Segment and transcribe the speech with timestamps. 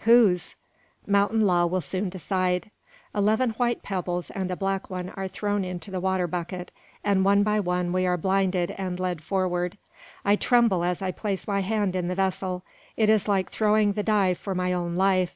[0.00, 0.56] Whose?
[1.06, 2.70] Mountain law will soon decide.
[3.14, 6.70] Eleven white pebbles and a black one are thrown into the water bucket,
[7.02, 9.78] and one by one we are blinded and led forward.
[10.22, 12.62] I tremble as I place my hand in the vessel.
[12.98, 15.34] It is like throwing the die for my own life.